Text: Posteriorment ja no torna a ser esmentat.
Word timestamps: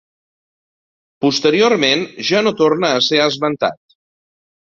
Posteriorment 1.25 2.01
ja 2.31 2.41
no 2.47 2.53
torna 2.63 2.91
a 3.01 3.05
ser 3.09 3.21
esmentat. 3.27 3.79